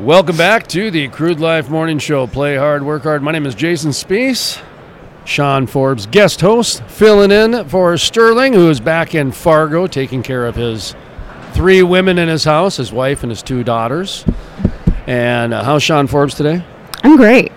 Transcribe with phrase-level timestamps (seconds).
[0.00, 2.26] Welcome back to the Crude Life Morning Show.
[2.26, 3.22] Play hard, work hard.
[3.22, 4.60] My name is Jason Spiess.
[5.24, 10.46] Sean Forbes, guest host, filling in for Sterling, who is back in Fargo taking care
[10.46, 10.96] of his
[11.52, 14.24] three women in his house, his wife and his two daughters.
[15.06, 16.64] And uh, how's Sean Forbes today?
[17.04, 17.52] I'm great.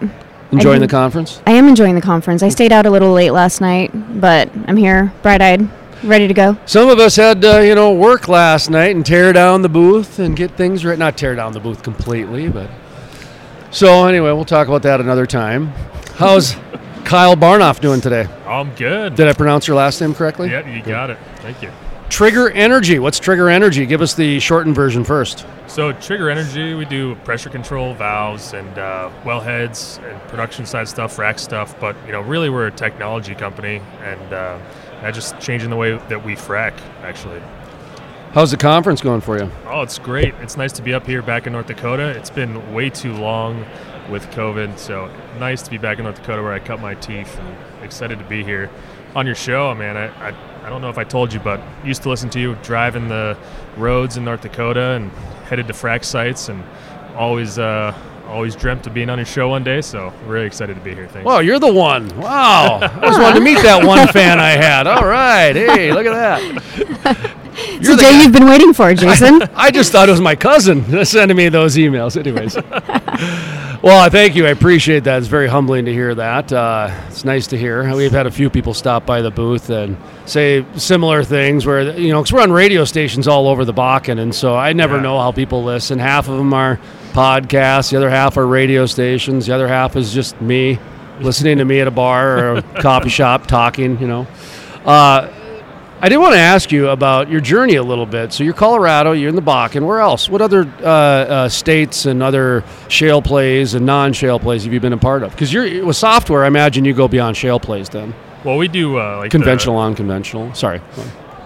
[0.52, 1.42] Enjoying the conference?
[1.48, 2.44] I am enjoying the conference.
[2.44, 3.90] I stayed out a little late last night,
[4.22, 5.68] but I'm here, bright-eyed,
[6.04, 6.58] ready to go.
[6.66, 10.20] Some of us had, uh, you know, work last night and tear down the booth
[10.20, 10.98] and get things right.
[10.98, 12.70] Not tear down the booth completely, but.
[13.72, 15.68] So, anyway, we'll talk about that another time.
[16.16, 16.56] How's
[17.04, 18.28] Kyle Barnoff doing today?
[18.46, 19.16] I'm good.
[19.16, 20.50] Did I pronounce your last name correctly?
[20.50, 21.18] yeah, you got it.
[21.38, 21.72] Thank you.
[22.10, 23.00] Trigger Energy.
[23.00, 23.86] What's Trigger Energy?
[23.86, 25.46] Give us the shortened version first.
[25.68, 31.20] So, Trigger Energy, we do pressure control valves and uh, wellheads and production side stuff,
[31.20, 31.78] rack stuff.
[31.80, 34.58] But you know, really, we're a technology company, and uh,
[35.02, 36.74] that just changing the way that we frack.
[37.02, 37.42] Actually,
[38.34, 39.50] How's the conference going for you?
[39.66, 40.34] oh, it's great.
[40.42, 42.10] It's nice to be up here back in North Dakota.
[42.10, 43.66] It's been way too long
[44.10, 47.40] with COVID, so nice to be back in North Dakota where I cut my teeth.
[47.40, 48.70] And excited to be here
[49.16, 49.98] on your show, man.
[49.98, 52.56] I, I I don't know if I told you, but used to listen to you
[52.62, 53.38] driving the
[53.78, 55.10] roads in North Dakota and
[55.48, 56.62] headed to frac sites, and
[57.16, 59.82] always uh, always dreamt of being on your show one day.
[59.82, 61.08] So really excited to be here.
[61.08, 61.26] Thanks.
[61.26, 62.08] Wow, you're the one.
[62.20, 62.80] Wow.
[62.82, 64.86] I just wanted to meet that one fan I had.
[64.88, 65.56] All right.
[65.56, 67.34] Hey, look at that.
[67.60, 69.42] It's the day you've been waiting for, Jason.
[69.56, 72.16] I just thought it was my cousin sending me those emails.
[72.16, 72.56] Anyways.
[73.82, 74.46] well, thank you.
[74.46, 75.18] I appreciate that.
[75.20, 76.52] It's very humbling to hear that.
[76.54, 77.96] Uh, it's nice to hear.
[77.96, 82.10] We've had a few people stop by the booth and say similar things where, you
[82.12, 84.20] know, because we're on radio stations all over the Bakken.
[84.20, 85.02] And so I never Yeah.
[85.04, 85.98] know how people listen.
[86.00, 86.80] Half of them are
[87.18, 90.78] podcasts, the other half are radio stations, the other half is just me
[91.20, 94.28] listening to me at a bar or a coffee shop talking, you know.
[94.86, 95.34] Uh,
[96.00, 98.32] I did want to ask you about your journey a little bit.
[98.32, 99.88] So you're Colorado, you're in the Bakken.
[99.88, 100.30] Where else?
[100.30, 104.94] What other uh, uh, states and other shale plays and non-shale plays have you been
[104.94, 105.32] a part of?
[105.32, 108.14] Because you're with software, I imagine you go beyond shale plays then.
[108.44, 110.54] well, we do uh, like Conventional, unconventional.
[110.54, 110.82] Sorry.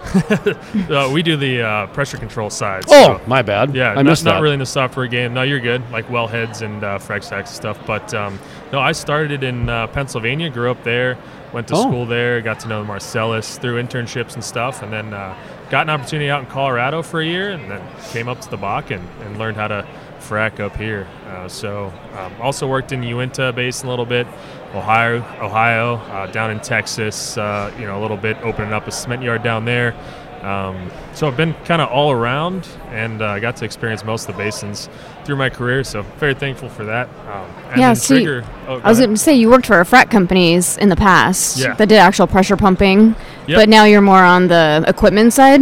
[0.90, 2.84] Uh, we do the uh, pressure control side.
[2.88, 3.74] Oh, my bad.
[3.74, 4.40] Yeah, I not, missed not that.
[4.42, 5.32] really in the software game.
[5.32, 5.82] No, you're good.
[5.90, 7.78] Like well heads and uh, frac stacks and stuff.
[7.86, 8.38] But um,
[8.72, 10.50] no, I started in uh, Pennsylvania.
[10.50, 11.16] Grew up there.
[11.52, 11.82] Went to Oh.
[11.82, 12.40] school there.
[12.40, 14.82] Got to know Marcellus through internships and stuff.
[14.82, 15.36] And then uh,
[15.70, 17.50] got an opportunity out in Colorado for a year.
[17.50, 19.86] And then came up to the Bakken and learned how to
[20.32, 21.06] frac up here.
[21.26, 24.26] Uh, so um, also worked in Uinta Basin a little bit.
[24.74, 28.90] Ohio, Ohio, uh, down in Texas, uh, you know, a little bit opening up a
[28.90, 29.94] cement yard down there.
[30.40, 34.28] Um, so I've been kind of all around, and I uh, got to experience most
[34.28, 34.88] of the basins
[35.24, 35.84] through my career.
[35.84, 37.08] So very thankful for that.
[37.30, 38.44] Um, Yeah, see, Trigger.
[38.66, 40.96] Oh, go I was going to say you worked for a frac companies in the
[40.96, 41.74] past Yeah.
[41.74, 43.14] that did actual pressure pumping,
[43.46, 43.56] Yep.
[43.56, 45.60] but now you're more on the equipment side.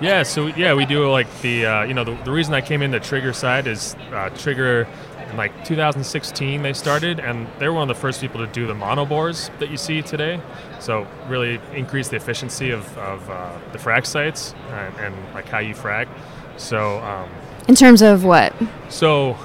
[0.00, 2.82] Yeah, so yeah, we do like the uh, you know the, the reason I came
[2.82, 4.86] in the Trigger side is uh, Trigger
[5.30, 8.66] in like 2016 they started and they were one of the first people to do
[8.66, 10.40] the monobores that you see today.
[10.80, 15.58] So really increase the efficiency of, of uh, the frac sites and, and like how
[15.58, 16.08] you frac.
[16.56, 17.28] So um,
[17.66, 18.52] In terms of what?
[18.88, 19.36] so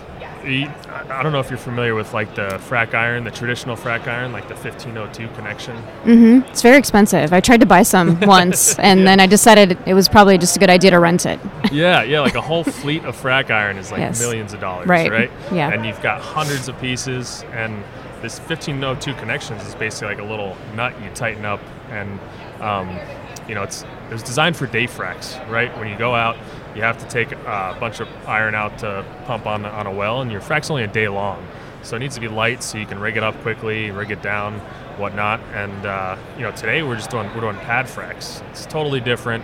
[1.09, 4.31] I don't know if you're familiar with like the frac iron, the traditional frac iron,
[4.31, 5.75] like the 1502 connection.
[6.03, 6.49] Mm-hmm.
[6.49, 7.33] It's very expensive.
[7.33, 10.59] I tried to buy some once, and then I decided it was probably just a
[10.59, 11.39] good idea to rent it.
[11.71, 14.19] yeah, yeah, like a whole fleet of frac iron is like Yes.
[14.19, 15.31] millions of dollars, Right, right?
[15.51, 15.69] yeah.
[15.71, 17.83] And you've got hundreds of pieces, and
[18.21, 21.59] this 1502 connections is basically like a little nut you tighten up,
[21.89, 22.19] and
[22.61, 22.97] um,
[23.47, 25.75] you know it's it was designed for day fracs, right?
[25.77, 26.37] When you go out,
[26.75, 30.21] you have to take a bunch of iron out to pump on on a well,
[30.21, 31.45] and your frac's only a day long,
[31.81, 34.21] so it needs to be light so you can rig it up quickly, rig it
[34.21, 34.59] down,
[34.97, 35.39] whatnot.
[35.53, 38.41] And uh, you know today we're just doing we're doing pad fracs.
[38.49, 39.43] It's totally different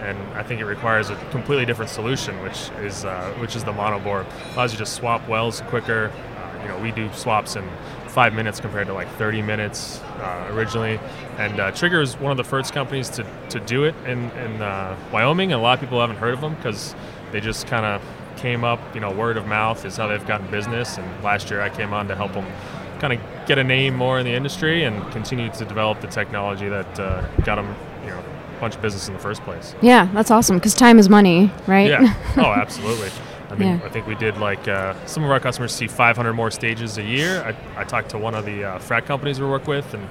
[0.00, 3.72] and I think it requires a completely different solution, which is uh, which is the
[3.72, 4.26] monobore.
[4.54, 6.10] Allows you to swap wells quicker.
[6.36, 7.68] Uh, you know, we do swaps in
[8.10, 10.98] five minutes compared to like 30 minutes uh, originally.
[11.38, 14.60] And uh, Trigger is one of the first companies to, to do it in, in
[14.60, 16.94] uh, Wyoming, and a lot of people haven't heard of them because
[17.32, 18.02] they just kind of
[18.36, 18.80] came up.
[18.94, 20.98] You know, word of mouth is how they've gotten business.
[20.98, 22.46] And last year I came on to help them
[22.98, 26.68] kind of get a name more in the industry and continue to develop the technology
[26.68, 27.74] that uh, got them,
[28.04, 29.74] you know, a bunch of business in the first place.
[29.80, 31.88] Yeah, that's awesome because time is money, right?
[31.88, 32.14] Yeah.
[32.36, 33.10] Oh, absolutely.
[33.50, 33.86] I mean, Yeah.
[33.86, 37.02] I think we did like uh, some of our customers see 500 more stages a
[37.02, 37.42] year.
[37.42, 40.08] I, I talked to one of the uh, frac companies we work with, and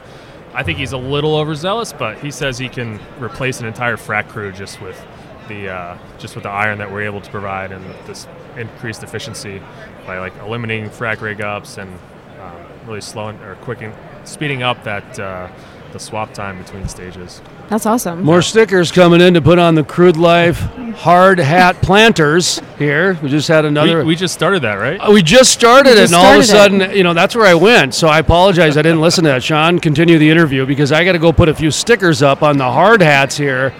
[0.53, 4.27] I think he's a little overzealous, but he says he can replace an entire frac
[4.30, 5.00] crew just with
[5.47, 8.27] the uh, just with the iron that we're able to provide and this
[8.57, 9.62] increased efficiency
[10.06, 11.91] by like eliminating frac rig ups and
[12.39, 12.56] uh,
[12.86, 13.94] really slowing or quicking,
[14.25, 15.50] speeding up that uh,
[15.91, 17.41] the swap time between stages.
[17.69, 18.24] That's awesome.
[18.24, 20.59] More stickers coming in to put on the Crude Life
[21.00, 23.18] hard hat planters here.
[23.24, 24.00] We just had another.
[24.00, 25.00] We, we just started that, right?
[25.00, 27.13] Uh, we just started We it, just and all of a started sudden, you know,
[27.13, 27.94] that's where I went.
[27.95, 29.44] So I apologize, I didn't listen to that.
[29.44, 32.57] Sean, continue the interview because I got to go put a few stickers up on
[32.57, 33.74] the hard hats here,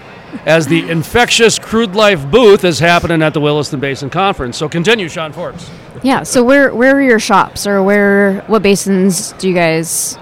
[0.46, 4.56] as the infectious Crude Life booth is happening at the Williston Basin Conference.
[4.56, 5.68] So continue, Sean Forbes.
[6.02, 6.22] Yeah.
[6.22, 10.16] So where where are your shops, or where what basins do you guys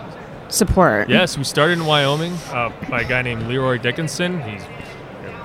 [0.49, 1.09] support?
[1.09, 4.41] Yes, we started in Wyoming uh, by a guy named Leroy Dickinson.
[4.43, 4.63] He's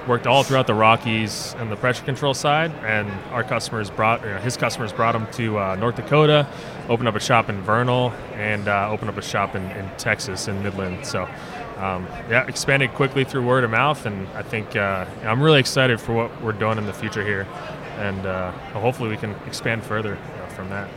[0.08, 4.38] worked all throughout the Rockies and the pressure control side, and our customers brought, or
[4.40, 6.48] his customers brought him to uh, North Dakota,
[6.90, 10.48] opened up a shop in Vernal, and uh, opened up a shop in, in Texas
[10.48, 11.06] in Midland.
[11.06, 11.24] So,
[11.78, 16.02] um, yeah, expanded quickly through word of mouth, and I think uh, I'm really excited
[16.02, 17.48] for what we're doing in the future here,
[17.98, 20.90] and uh, hopefully we can expand further uh, from that.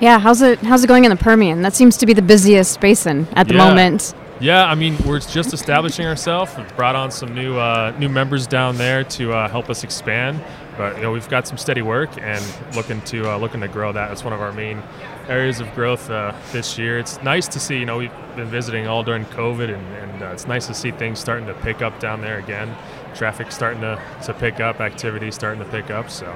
[0.00, 0.18] Yeah.
[0.18, 1.62] How's it How's it going in the Permian?
[1.62, 3.68] That seems to be the busiest basin at the Yeah.
[3.68, 4.14] moment.
[4.40, 6.52] Yeah, I mean, we're just establishing ourselves.
[6.56, 10.40] We've brought on some new uh, new members down there to uh, help us expand.
[10.76, 12.40] But you know, we've got some steady work and
[12.76, 14.12] looking to uh, looking to grow that.
[14.12, 14.80] It's one of our main
[15.28, 17.00] areas of growth uh, this year.
[17.00, 17.78] It's nice to see.
[17.80, 20.92] You know, we've been visiting all during COVID, and, and uh, it's nice to see
[20.92, 22.76] things starting to pick up down there again.
[23.16, 26.08] Traffic starting to, to pick up, activity starting to pick up.
[26.10, 26.32] So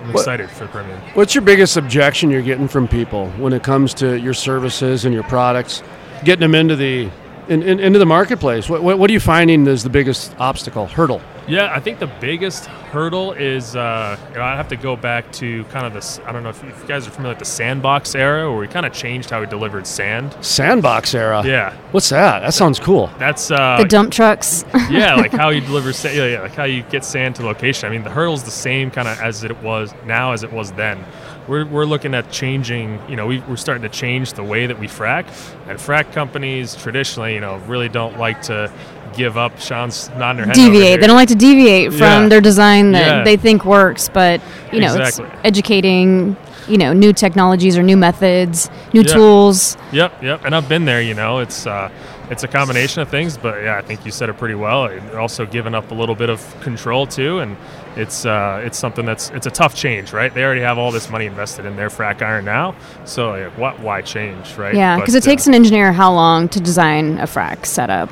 [0.00, 0.98] I'm What- excited for the Permian.
[1.14, 5.12] What's your biggest objection you're getting from people when it comes to your services and
[5.14, 5.82] your products,
[6.24, 7.08] getting them into the
[7.48, 8.68] in, in, into the marketplace?
[8.68, 11.20] What, what, what are you finding is the biggest obstacle, hurdle?
[11.48, 15.30] Yeah, I think the biggest hurdle is uh, you know, I have to go back
[15.32, 16.18] to kind of this.
[16.26, 18.60] I don't know if you, if you guys are familiar with the sandbox era, where
[18.60, 20.36] we kind of changed how we delivered sand.
[20.40, 21.42] Sandbox era.
[21.44, 22.40] Yeah, What's that?
[22.40, 23.10] That sounds cool.
[23.18, 24.64] that's uh, The dump trucks.
[24.90, 26.08] yeah, like how you deliver sand.
[26.18, 27.88] Yeah, yeah, like how you get sand to location.
[27.88, 30.72] I mean, the hurdle's the same kind of as it was now as it was
[30.72, 31.04] then.
[31.48, 33.00] We're, we're looking at changing.
[33.08, 35.26] You know, we, we're starting to change the way that we frack,
[35.68, 38.70] and frack companies traditionally, you know, really don't like to
[39.16, 39.58] give up.
[39.58, 40.54] Sean's nodding her head.
[40.54, 41.00] deviate.
[41.00, 42.28] They don't like to deviate from Yeah.
[42.28, 43.24] their design that Yeah.
[43.24, 44.40] they think works, but
[44.72, 45.24] you know, Exactly.
[45.24, 46.36] it's educating,
[46.68, 49.14] you know, new technologies or new methods, new Yeah.
[49.14, 49.76] tools.
[49.92, 50.44] Yep, yep.
[50.44, 51.00] And I've been there.
[51.00, 51.90] You know, it's uh,
[52.30, 54.90] it's a combination of things, but yeah, I think you said it pretty well.
[55.16, 57.56] Also giving up a little bit of control too, and
[57.96, 60.32] it's uh, it's something that's it's a tough change, right?
[60.32, 62.74] They already have all this money invested in their frac iron now,
[63.04, 64.74] so like, what why change, right?
[64.74, 68.10] Yeah, because it uh, takes an engineer how long to design a frac setup?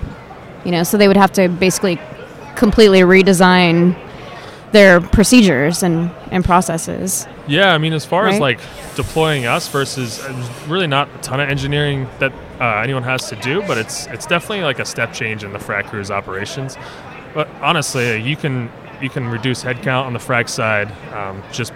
[0.65, 2.01] You know, so they would have to basically
[2.57, 3.97] completely redesign
[4.73, 7.27] their procedures and, and processes.
[7.49, 8.61] Yeah, I mean, as far as like
[8.97, 13.37] deploying us versus uh, really not a ton of engineering that uh, anyone has to
[13.37, 16.77] do, but it's it's definitely like a step change in the frac crew's operations.
[17.35, 18.71] But honestly, you can
[19.01, 21.73] you can reduce headcount on the frac side um, just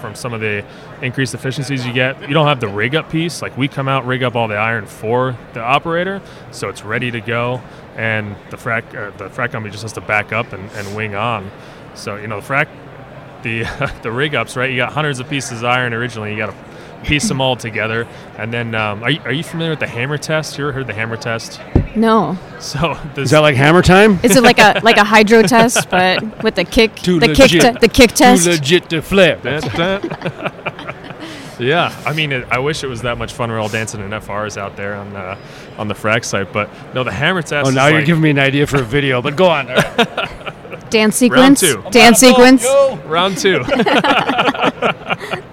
[0.00, 0.64] from some of the
[1.00, 2.20] increased efficiencies you get.
[2.22, 3.42] You don't have the rig up piece.
[3.42, 6.20] Like we come out, rig up all the iron for the operator,
[6.50, 7.60] so it's ready to go,
[7.96, 11.14] and the frac uh, the frac company just has to back up and, and wing
[11.14, 11.50] on.
[11.94, 12.68] So you know the frac
[13.42, 13.64] the
[14.02, 14.70] the rig ups, right?
[14.70, 16.32] You got hundreds of pieces of iron originally.
[16.32, 16.54] You got to
[17.04, 18.06] piece them all together,
[18.38, 20.56] and then um, are, you, are you familiar with the hammer test?
[20.56, 21.60] You ever heard the hammer test?
[21.96, 24.18] No, So Is that like hammer time?
[24.22, 27.50] is it like a like a hydro test, but with the kick, Too the kick,
[27.50, 28.44] te- the kick test?
[28.44, 29.40] Too legit to flip.
[31.58, 33.50] yeah, I mean, it, I wish it was that much fun.
[33.50, 35.36] We're all dancing in FRs out there on the
[35.78, 37.66] on the frac site, but no, the hammer test.
[37.66, 39.68] Oh, is now you're like- giving me an idea for a video, but go on.
[39.70, 40.30] All right.
[40.92, 41.60] Dance sequence.
[41.60, 41.82] two.
[41.90, 42.64] Dance sequence.
[43.04, 43.64] round two.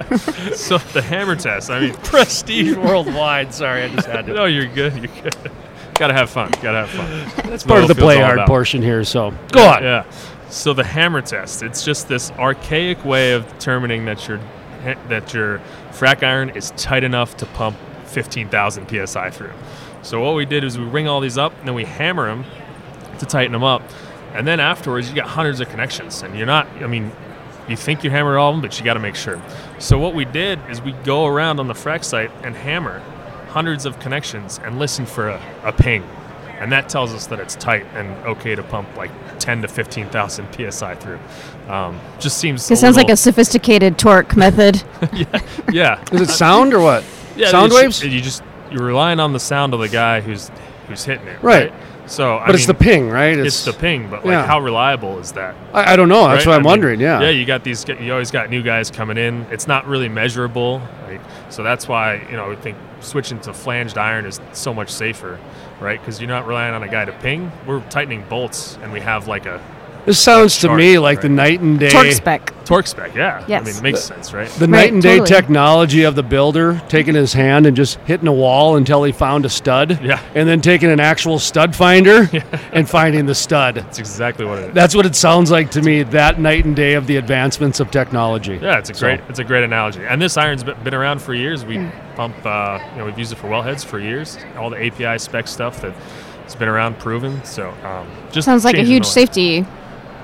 [0.56, 1.69] so the hammer test.
[1.69, 3.53] I mean, Prestige worldwide.
[3.53, 4.34] Sorry, I just had to.
[4.34, 4.96] no, you're good.
[4.96, 5.36] You're good.
[5.93, 6.50] Gotta have fun.
[6.62, 7.50] Gotta have fun.
[7.50, 9.03] That's part of the play hard portion here.
[9.03, 9.84] So go on.
[9.84, 10.10] Yeah.
[10.50, 14.39] So the hammer test, it's just this archaic way of determining that your
[15.10, 19.53] that your frac iron is tight enough to pump 15,000 psi through.
[20.01, 22.46] So what we did is we ring all these up and then we hammer them
[23.19, 23.84] to tighten them up.
[24.33, 27.12] And then afterwards you got hundreds of connections and you're not I mean
[27.67, 29.41] you think you hammered all of them but you got to make sure.
[29.79, 33.00] So what we did is we go around on the frac site and hammer
[33.50, 36.03] hundreds of connections and listen for a, a ping
[36.59, 40.71] and that tells us that it's tight and okay to pump like 10 to 15,000
[40.71, 41.19] psi through.
[41.69, 42.69] Um, just seems.
[42.69, 44.83] It sounds like a sophisticated torque method.
[45.71, 47.05] yeah, Is it sound or what?
[47.38, 47.50] yeah.
[47.50, 48.03] sound waves?
[48.03, 50.51] You just you're relying on the sound of the guy who's
[50.88, 51.41] who's hitting it.
[51.41, 51.74] Right.
[52.10, 53.38] So, But it's the ping, right?
[53.38, 54.46] It's, the ping, but like, yeah.
[54.46, 55.56] how reliable is that?
[55.74, 56.28] I, I don't know.
[56.28, 56.51] That's right?
[56.51, 57.00] what I I'm mean, wondering.
[57.00, 57.22] Yeah.
[57.22, 57.88] Yeah, you got these.
[57.88, 59.46] You always got new guys coming in.
[59.51, 61.62] It's not really measurable, like so.
[61.62, 65.39] That's why you know I think switching to flanged iron is so much safer,
[65.80, 66.00] right?
[66.00, 67.51] Because you're not relying on a guy to ping.
[67.68, 69.62] We're tightening bolts, and we have like a
[70.06, 71.89] This sounds to me like the night and day.
[71.89, 72.53] Torque spec.
[72.65, 73.44] Torque spec, yeah.
[73.48, 73.62] Yes.
[73.62, 74.48] I mean, it makes sense, right?
[74.48, 75.27] The Right, night and day totally.
[75.27, 79.46] technology of the builder taking his hand and just hitting a wall until he found
[79.46, 80.00] a stud.
[80.03, 80.20] Yeah.
[80.36, 82.29] And then taking an actual stud finder
[82.72, 83.75] and finding the stud.
[83.75, 84.74] That's exactly what it is.
[84.74, 86.03] That's what it sounds like to me.
[86.03, 88.60] That night and day of the advancements of technology.
[88.62, 90.01] Yeah, it's a So- great it's a great analogy.
[90.08, 91.65] And this iron's been been around for years.
[91.65, 91.89] We Hmm.
[92.15, 94.38] pump, uh, you know, we've used it for wellheads for years.
[94.58, 95.94] All the API spec stuff that
[96.46, 97.41] It's been around, proven.
[97.44, 99.65] So um, just Sounds like a huge safety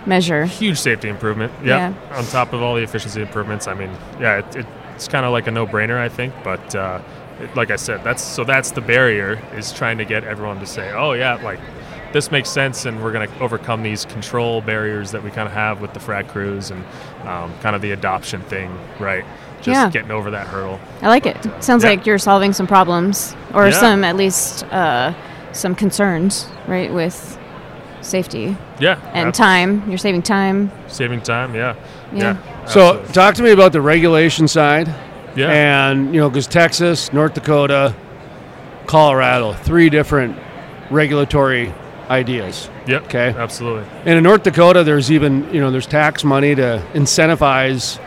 [0.05, 0.45] measure.
[0.45, 1.51] huge safety improvement.
[1.63, 1.93] Yeah.
[2.13, 5.31] On top of all the efficiency improvements, I mean, yeah, it, it, it's kind of
[5.31, 6.33] like a no-brainer, I think.
[6.43, 7.01] But uh,
[7.41, 10.65] it, like I said, that's so that's the barrier is trying to get everyone to
[10.65, 11.59] say, oh yeah, like
[12.13, 15.53] this makes sense, and we're going to overcome these control barriers that we kind of
[15.53, 16.81] have with the frac crews and
[17.27, 19.25] um, kind of the adoption thing, right?
[19.57, 19.89] Just Yeah.
[19.89, 20.79] getting over that hurdle.
[21.01, 21.35] I like it.
[21.61, 21.89] Sounds Yeah.
[21.89, 23.71] like you're solving some problems or Yeah.
[23.73, 25.13] some, at least, uh,
[25.51, 27.37] some concerns, right, with
[28.05, 28.99] safety Yeah.
[29.13, 29.83] and ab- time.
[29.89, 30.71] You're saving time.
[30.87, 31.55] Saving time.
[31.55, 31.75] Yeah.
[32.13, 32.37] Yeah.
[32.65, 33.13] So absolutely.
[33.13, 34.87] talk to me about the regulation side.
[35.35, 35.49] yeah.
[35.51, 37.93] And, you know, because Texas, North Dakota,
[38.85, 40.37] Colorado, three different
[40.89, 41.73] regulatory
[42.09, 42.69] ideas.
[42.87, 43.03] yep.
[43.05, 43.33] okay.
[43.35, 43.83] Absolutely.
[44.05, 47.99] And in North Dakota, there's even, you know, there's tax money to incentivize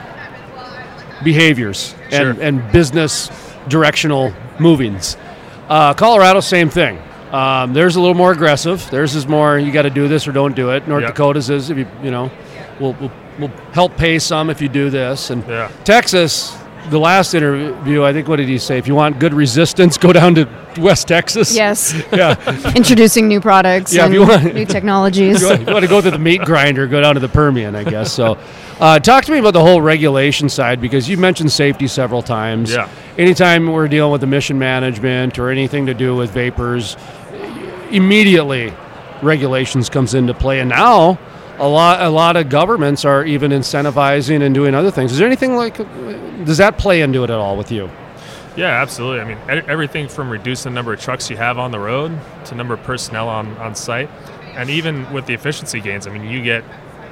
[1.25, 3.29] behaviors and, and business
[3.69, 5.17] directional movings.
[5.69, 6.99] Uh, Colorado, same thing.
[7.33, 8.89] Um, there's a little more aggressive.
[8.91, 10.89] Theirs is more, you got to do this or don't do it.
[10.89, 11.09] North Yeah.
[11.09, 12.31] Dakota's is, if you, you know,
[12.81, 15.31] we'll, we'll, we'll help pay some if you do this.
[15.31, 15.71] And Yeah.
[15.85, 16.57] Texas,
[16.91, 18.79] the last interview, I think, what did he say?
[18.79, 21.55] If you want good resistance, go down to West Texas.
[21.55, 21.95] Yes.
[22.13, 22.37] Yeah.
[22.77, 25.41] Introducing new products Yeah, if you want- new technologies.
[25.41, 27.29] You want, if you want to go to the meat grinder, go down to the
[27.29, 28.13] Permian, I guess.
[28.13, 28.39] So,
[28.81, 32.73] uh, talk to me about the whole regulation side because you mentioned safety several times.
[32.73, 32.89] Yeah.
[33.17, 36.97] Anytime we're dealing with emission management or anything to do with vapors,
[37.91, 38.73] immediately
[39.23, 41.19] regulations comes into play, and now
[41.59, 45.13] a lot a lot of governments are even incentivizing and doing other things.
[45.13, 45.77] Is there anything like
[46.45, 47.91] does that play into it at all with you?
[48.59, 49.21] Yeah, absolutely.
[49.21, 52.57] I mean, everything from reducing the number of trucks you have on the road to
[52.57, 54.11] number of personnel on, on site,
[54.55, 56.09] and even with the efficiency gains.
[56.09, 56.65] I mean, you get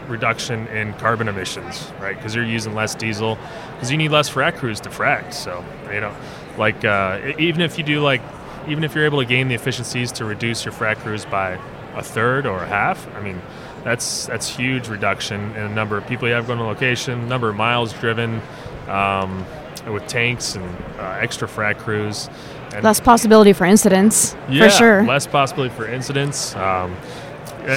[0.08, 2.16] reduction in carbon emissions, right?
[2.16, 3.38] Because you're using less diesel,
[3.74, 5.32] because you need less frac crews to frac.
[5.32, 6.12] So, you know,
[6.58, 8.22] like uh, even if you do like,
[8.66, 11.60] even if you're able to gain the efficiencies to reduce your frac crews by
[11.94, 13.40] a third or a half, I mean,
[13.86, 17.48] that's that's huge reduction in the number of people you have going to location, number
[17.48, 18.42] of miles driven.
[18.88, 19.46] Um,
[19.86, 20.64] with tanks and
[20.98, 22.28] uh, extra frac crews.
[22.74, 25.04] And Less possibility for incidents, yeah, for sure.
[25.04, 26.56] Less possibility for incidents.
[26.56, 26.96] Um,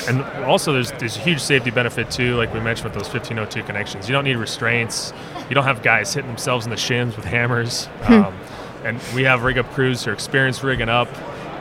[0.08, 3.64] and also, there's there's a huge safety benefit too, like we mentioned with those 1502
[3.64, 4.08] connections.
[4.08, 5.14] You don't need restraints.
[5.48, 7.86] You don't have guys hitting themselves in the shins with hammers.
[8.04, 8.14] Hmm.
[8.14, 8.40] Um,
[8.84, 11.08] and we have rig up crews who are experienced rigging up.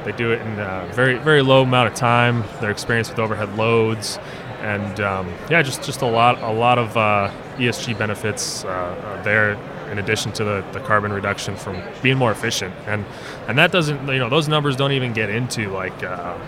[0.09, 2.43] They do it in a very very low amount of time.
[2.63, 4.19] They're experienced with overhead loads,
[4.63, 9.23] and um, yeah, just just a lot a lot of uh, ESG benefits uh, uh,
[9.23, 9.59] there.
[9.91, 13.05] In addition to the, the carbon reduction from being more efficient, and
[13.49, 16.39] and that doesn't you know those numbers don't even get into like uh,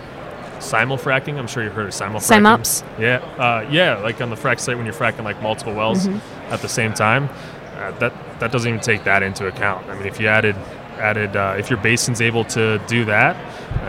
[0.59, 1.37] simul-fracking.
[1.37, 2.41] I'm sure you've heard of simul-fracking.
[2.41, 2.99] Simops?
[2.99, 6.51] Yeah, uh, yeah, like on the frac site when you're fracking like multiple wells Mm-hmm.
[6.53, 7.29] at the same time.
[7.77, 9.87] Uh, that that doesn't even take that into account.
[9.87, 10.55] I mean, if you added
[10.97, 13.35] added uh, if your basin's able to do that,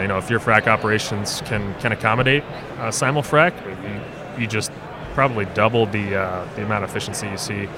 [0.01, 2.45] you know, if your frac operations can can accommodate
[2.79, 3.53] uh, simul-frac,
[4.37, 4.73] you, you just
[5.15, 7.69] probably double the uh, the amount of efficiency you see.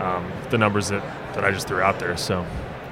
[0.00, 1.02] Um, the numbers that,
[1.34, 2.18] that I just threw out there.
[2.18, 2.44] So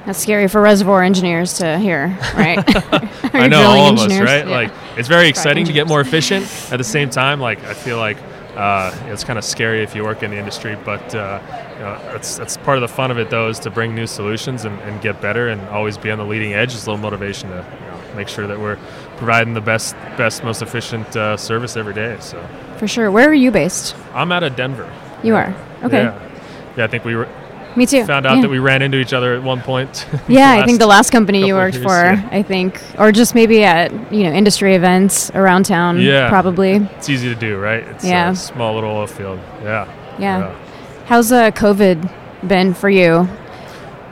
[0.07, 2.59] That's scary for reservoir engineers to hear, right?
[3.35, 4.47] I know all of us, right?
[4.47, 4.51] Yeah.
[4.51, 6.47] Like it's very exciting to get more efficient.
[6.73, 8.17] At the same time, like I feel like
[8.57, 11.41] uh, it's kind of scary if you work in the industry, but uh,
[11.75, 14.07] you know, that's that's part of the fun of it though is to bring new
[14.07, 16.75] solutions and, and get better and always be on the leading edge.
[16.75, 18.79] It's a little motivation to you know, make sure that we're
[19.17, 22.17] providing the best, best, most efficient uh, service every day.
[22.21, 22.45] So
[22.79, 23.11] for sure.
[23.11, 23.97] Where are you based?
[24.13, 24.93] I'm out of Denver.
[25.23, 25.55] You are.
[25.83, 26.05] Okay.
[26.05, 26.31] Yeah.
[26.77, 27.29] Yeah, I think we were,
[27.77, 28.05] Me too.
[28.05, 28.43] found out yeah.
[28.43, 30.07] that we ran into each other at one point.
[30.29, 32.29] Yeah, I think the last company you worked years, for, yeah.
[32.31, 36.01] I think, or just maybe at you know industry events around town.
[36.01, 36.29] Yeah.
[36.29, 36.77] probably.
[36.97, 37.83] It's easy to do, right?
[37.85, 38.31] It's Yeah.
[38.31, 39.39] a small little oil field.
[39.63, 39.87] Yeah.
[40.19, 40.55] Yeah.
[41.07, 42.11] How's uh, COVID
[42.49, 43.29] been for you?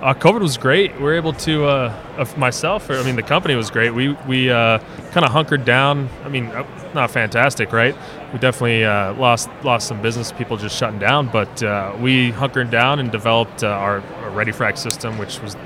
[0.02, 0.92] Uh, COVID was great.
[0.96, 3.94] We were able to, uh, myself, or, I mean, the company was great.
[3.94, 4.80] We we uh,
[5.12, 6.08] kind of hunkered down.
[6.24, 7.94] I mean, uh, not fantastic, right?
[8.32, 11.28] We definitely uh, lost lost some business, people just shutting down.
[11.28, 15.56] But uh, we hunkered down and developed uh, our, our ReadyFrac system, which was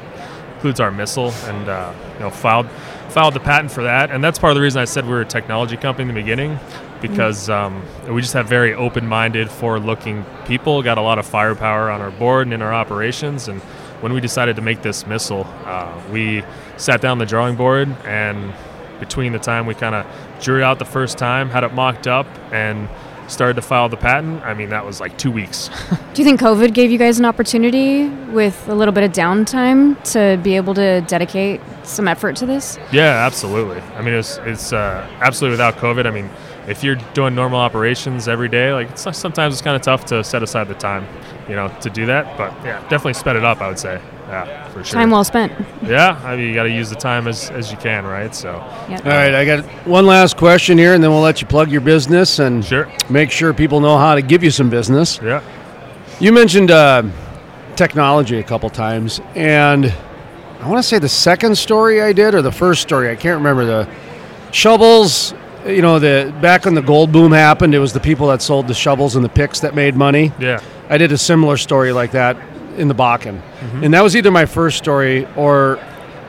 [0.56, 2.68] includes our missile, and uh, you know filed
[3.08, 4.10] filed the patent for that.
[4.10, 6.20] And that's part of the reason I said we were a technology company in the
[6.20, 6.58] beginning,
[7.00, 10.82] because um, we just have very open-minded, forward-looking people.
[10.82, 13.62] Got a lot of firepower on our board and in our operations, and
[14.00, 16.44] when we decided to make this missile, uh, we
[16.76, 18.52] sat down the drawing board and
[19.00, 20.06] between the time we kind of
[20.40, 22.88] drew it out the first time, had it mocked up, and
[23.28, 25.68] started to file the patent, I mean, that was like two weeks.
[26.14, 30.00] Do you think COVID gave you guys an opportunity with a little bit of downtime
[30.12, 32.78] to be able to dedicate some effort to this?
[32.92, 33.80] yeah, absolutely.
[33.96, 36.06] I mean, it's, it's uh, absolutely without COVID.
[36.06, 36.30] I mean,
[36.68, 40.22] if you're doing normal operations every day, like it's, sometimes it's kind of tough to
[40.24, 41.06] set aside the time,
[41.48, 42.36] you know, to do that.
[42.36, 44.00] But yeah, definitely sped it up, I would say.
[44.28, 44.98] Yeah, for sure.
[45.00, 45.52] Time well spent.
[45.84, 48.34] Yeah, I mean, you got to use the time as, as you can, right?
[48.34, 48.54] So,
[48.88, 49.06] Yep.
[49.06, 51.80] All right, I got one last question here, and then we'll let you plug your
[51.80, 52.90] business and sure.
[53.08, 55.20] make sure people know how to give you some business.
[55.22, 55.42] Yeah.
[56.18, 57.04] You mentioned uh,
[57.76, 59.94] technology a couple times, and
[60.60, 63.10] I want to say the second story I did or the first story.
[63.10, 63.88] I can't remember the
[64.50, 65.34] shovels.
[65.64, 68.66] You know, the back when the gold boom happened, it was the people that sold
[68.66, 70.32] the shovels and the picks that made money.
[70.40, 70.60] Yeah.
[70.88, 72.36] I did a similar story like that
[72.76, 73.40] in the Bakken,
[73.82, 75.78] and that was either my first story or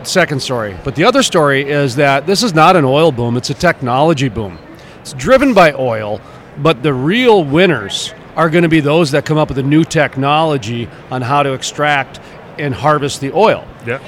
[0.04, 0.76] second story.
[0.84, 4.30] But the other story is that this is not an oil boom; it's a technology
[4.30, 4.58] boom.
[5.02, 6.22] It's driven by oil,
[6.58, 9.84] but the real winners are going to be those that come up with a new
[9.84, 12.20] technology on how to extract
[12.58, 13.68] and harvest the oil.
[13.86, 14.00] Yeah.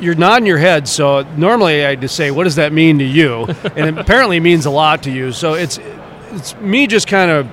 [0.00, 3.46] You're nodding your head, so normally I just say, "What does that mean to you?"
[3.76, 5.32] and it apparently means a lot to you.
[5.32, 5.78] So it's
[6.32, 7.46] it's me just kind of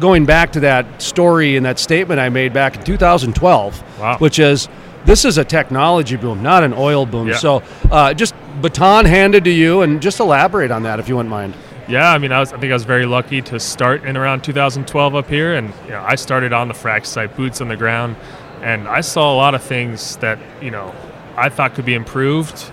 [0.00, 4.18] going back to that story and that statement I made back in 2012, Wow.
[4.18, 4.68] which is
[5.04, 7.28] this is a technology boom, not an oil boom.
[7.28, 7.36] Yeah.
[7.36, 11.30] So uh, just baton handed to you, and just elaborate on that if you wouldn't
[11.30, 11.54] mind.
[11.86, 12.52] Yeah, I mean, I was.
[12.52, 15.90] I think I was very lucky to start in around 2012 up here, and you
[15.90, 18.16] know, I started on the frac site, boots on the ground,
[18.62, 20.94] and I saw a lot of things that you know
[21.36, 22.70] I thought could be improved,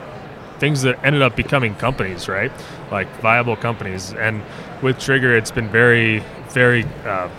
[0.60, 2.52] things that ended up becoming companies, right?
[2.90, 4.14] Like viable companies.
[4.14, 4.42] And
[4.82, 6.24] with Trigger, it's been very,
[6.54, 6.86] very.
[7.06, 7.30] Uh,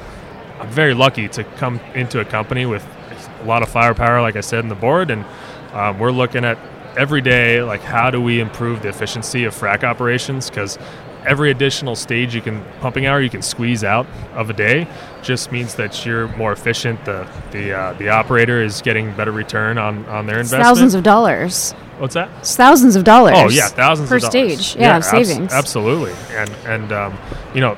[0.60, 2.86] I'm very lucky to come into a company with
[3.40, 5.24] a lot of firepower, like I said, in the board, and
[5.72, 6.56] um, we're looking at
[6.96, 10.48] every day, like how do we improve the efficiency of frac operations?
[10.48, 10.78] Because
[11.26, 14.88] every additional stage you can pumping hour you can squeeze out of a day
[15.22, 17.04] just means that you're more efficient.
[17.04, 20.64] The the uh, the operator is getting better return on on their investment.
[20.64, 21.72] Thousands of dollars.
[21.98, 22.28] What's that?
[22.40, 23.34] It's thousands of dollars.
[23.36, 24.66] Oh yeah, thousands per of dollars.
[24.66, 24.80] stage.
[24.80, 25.52] Yeah, of abs- savings.
[25.52, 26.12] absolutely.
[26.36, 27.18] And and um,
[27.54, 27.76] you know,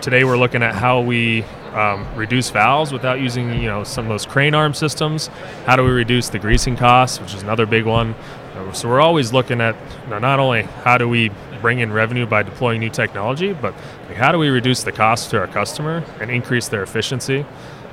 [0.00, 1.42] today we're looking at how we
[1.74, 5.26] um, reduce valves without using you know some of those crane arm systems.
[5.66, 8.14] How do we reduce the greasing costs, which is another big one.
[8.72, 12.24] So we're always looking at you know, not only how do we bring in revenue
[12.26, 13.74] by deploying new technology, but
[14.08, 17.44] like, how do we reduce the cost to our customer and increase their efficiency.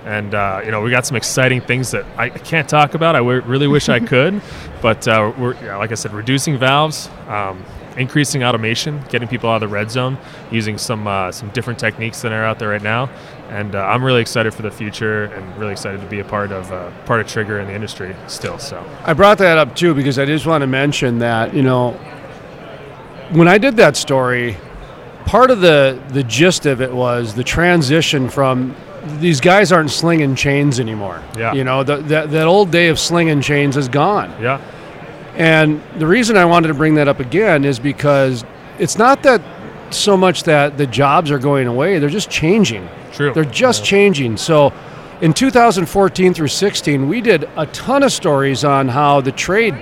[0.05, 3.15] And uh, you know we got some exciting things that I can't talk about.
[3.15, 4.41] I w- really wish I could,
[4.81, 7.63] but uh, we're yeah, like I said, reducing valves, um,
[7.97, 10.17] increasing automation, getting people out of the red zone,
[10.51, 13.09] using some uh, some different techniques that are out there right now.
[13.49, 16.51] And uh, I'm really excited for the future, and really excited to be a part
[16.51, 18.57] of uh, part of Trigger in the industry still.
[18.57, 21.91] So I brought that up too because I just want to mention that you know
[23.31, 24.57] when I did that story,
[25.25, 28.75] part of the the gist of it was the transition from
[29.19, 31.21] these guys aren't slinging chains anymore.
[31.37, 31.53] Yeah.
[31.53, 34.33] you know the, that that old day of slinging chains is gone.
[34.41, 34.61] yeah,
[35.35, 38.45] And the reason I wanted to bring that up again is because
[38.79, 39.41] it's not that
[39.89, 42.87] so much that the jobs are going away; they're just changing.
[43.11, 43.33] true.
[43.33, 44.37] They're just changing.
[44.37, 44.73] So
[45.21, 49.75] in 2014 through 16, we did a ton of stories on how the trade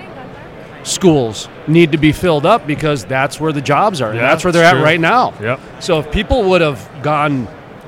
[0.84, 4.14] schools need to be filled up because that's where the jobs are.
[4.14, 4.82] Yeah, that's where they're at true.
[4.82, 5.32] right now.
[5.40, 5.60] Yep.
[5.80, 7.46] So if people would have gone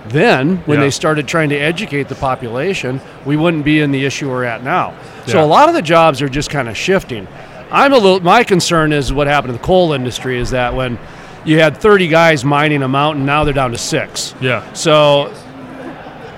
[0.09, 0.85] then when Yeah.
[0.85, 4.63] they started trying to educate the population, we wouldn't be in the issue we're at
[4.63, 4.93] now.
[5.27, 7.27] So a lot of the jobs are just kind of shifting.
[7.75, 10.97] I'm a little my concern is what happened to the coal industry is that when
[11.45, 14.35] you had 30 guys mining a mountain, now they're down to 6.
[14.41, 14.73] Yeah.
[14.75, 15.35] So,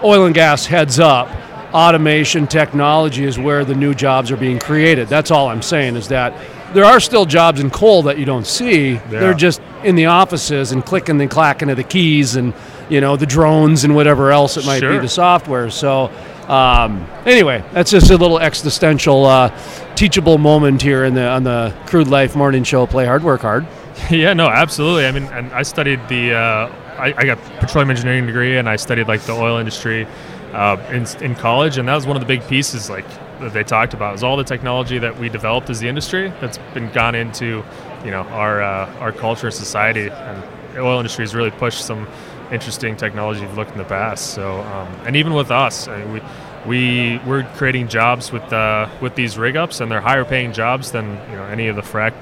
[0.02, 1.28] oil and gas heads up.
[1.74, 5.08] Automation technology is where the new jobs are being created.
[5.08, 6.32] That's all I'm saying is that
[6.72, 8.92] there are still jobs in coal that you don't see.
[8.92, 9.00] Yeah.
[9.08, 12.54] They're just in the offices and clicking and clacking of the keys and
[12.88, 15.68] you know the drones and whatever else it might be the software.
[15.68, 16.10] So.
[16.48, 19.48] Um, anyway, that's just a little existential, uh,
[19.96, 22.86] teachable moment here in the on the Crude Life Morning Show.
[22.86, 23.66] Play hard, work hard.
[24.10, 25.06] yeah, no, absolutely.
[25.06, 28.76] I mean, and I studied the, uh, I, I got petroleum engineering degree, and I
[28.76, 30.06] studied like the oil industry
[30.52, 33.06] uh, in in college, and that was one of the big pieces like
[33.40, 36.58] that they talked about is all the technology that we developed as the industry that's
[36.72, 37.62] been gone into,
[38.04, 40.42] you know, our uh, our culture, society, and
[40.74, 42.06] the oil industry has really pushed some
[42.52, 44.34] interesting technology you've looked in the past.
[44.34, 46.22] So, um, and even with us, I mean, we.
[46.66, 50.90] We we're creating jobs with uh, with these rig ups, and they're higher paying jobs
[50.90, 52.12] than you know any of the frac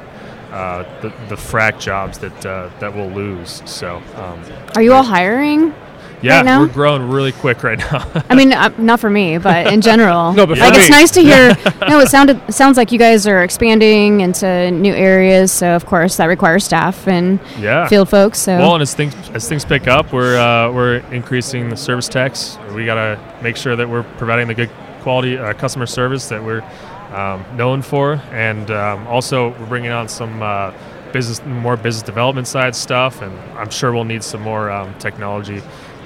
[0.53, 3.63] uh, the, the frac jobs that uh, that we'll lose.
[3.65, 4.45] So um,
[4.77, 5.75] Are you all hiring?
[6.25, 6.61] Yeah, right now?
[6.61, 8.11] we're growing really quick right now.
[8.31, 10.33] I mean, uh, not for me, but in general.
[10.33, 11.49] No, but for like it's nice to hear.
[11.89, 15.53] no, it sounded it sounds like you guys are expanding into new areas.
[15.53, 17.87] So of course that requires staff and yeah.
[17.89, 18.39] field folks.
[18.39, 22.09] So Well, and as things as things pick up, we're uh, we're increasing the service
[22.09, 22.59] techs.
[22.75, 24.71] We gotta make sure that we're providing the good
[25.03, 26.63] quality uh, customer service that we're
[27.13, 30.73] um, known for, and um, also we're bringing on some uh,
[31.13, 35.63] business, more business development side stuff, and I'm sure we'll need some more um, technology.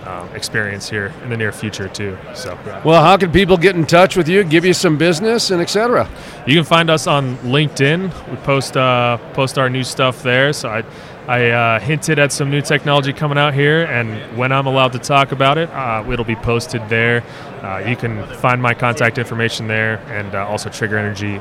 [0.08, 2.16] Um, experience here in the near future too.
[2.34, 5.60] So Well, how can people get in touch with you, give you some business, and
[5.60, 6.08] etc.?
[6.46, 8.30] You can find us on LinkedIn.
[8.30, 10.54] We post uh, post our new stuff there.
[10.54, 10.84] So I,
[11.26, 14.98] I uh, hinted at some new technology coming out here, and when I'm allowed to
[14.98, 17.22] talk about it, uh, it'll be posted there.
[17.62, 21.38] Uh, you can find my contact information there, and uh, also Trigger Energy,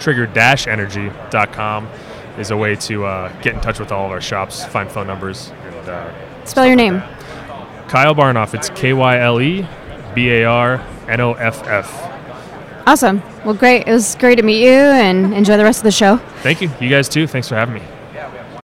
[0.00, 1.88] trigger-energy.com
[2.36, 5.06] is a way to uh, get in touch with all of our shops, find phone
[5.06, 7.00] numbers, and uh, spell your name.
[7.88, 8.54] Kyle Barnoff.
[8.54, 9.66] It's K Y L E
[10.14, 12.04] B A R N O F F.
[12.86, 13.22] Awesome.
[13.44, 13.86] Well, great.
[13.86, 16.16] It was great to meet you and enjoy the rest of the show.
[16.42, 16.70] Thank you.
[16.80, 17.26] You guys too.
[17.26, 17.82] Thanks for having me.